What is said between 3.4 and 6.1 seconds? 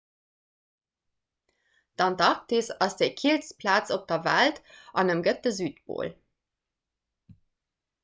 plaz op der welt an ëmgëtt de südpol